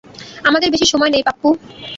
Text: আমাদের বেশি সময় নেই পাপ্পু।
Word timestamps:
আমাদের 0.43 0.69
বেশি 0.73 0.85
সময় 0.85 1.11
নেই 1.11 1.23
পাপ্পু। 1.27 1.49